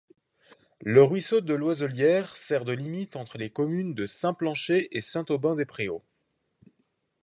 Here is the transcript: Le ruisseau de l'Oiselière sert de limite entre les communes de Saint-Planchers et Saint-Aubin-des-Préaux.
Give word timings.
Le 0.81 1.03
ruisseau 1.03 1.41
de 1.41 1.53
l'Oiselière 1.53 2.35
sert 2.35 2.65
de 2.65 2.71
limite 2.73 3.15
entre 3.15 3.37
les 3.37 3.51
communes 3.51 3.93
de 3.93 4.07
Saint-Planchers 4.07 4.87
et 4.89 4.99
Saint-Aubin-des-Préaux. 4.99 6.01